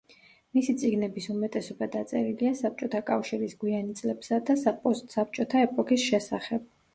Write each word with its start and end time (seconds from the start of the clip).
მისი 0.57 0.73
წიგნების 0.83 1.27
უმეტესობა 1.33 1.87
დაწერილია 1.95 2.53
საბჭოთა 2.61 3.01
კავშირის 3.11 3.53
გვიანი 3.65 3.95
წლებსა 4.01 4.41
და 4.49 4.75
პოსტსაბჭოთა 4.87 5.63
ეპოქის 5.69 6.09
შესახებ. 6.09 6.67